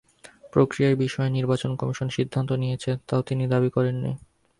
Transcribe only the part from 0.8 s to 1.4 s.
বিষয়ে